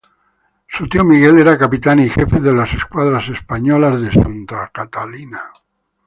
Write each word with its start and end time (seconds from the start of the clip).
Su 0.67 0.89
tío 0.89 1.03
Miguel 1.03 1.37
era 1.37 1.59
capitán 1.59 1.99
y 1.99 2.09
jefe 2.09 2.39
de 2.39 2.51
las 2.55 2.73
escuadras 2.73 3.29
españolas 3.29 4.01
de 4.01 4.11
¨Santa 4.11 4.71
Catalina¨. 4.73 5.53